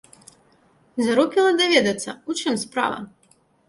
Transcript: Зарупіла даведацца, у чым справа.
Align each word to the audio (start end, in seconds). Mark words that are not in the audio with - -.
Зарупіла 1.09 1.51
даведацца, 1.61 2.19
у 2.29 2.41
чым 2.41 2.53
справа. 2.67 3.11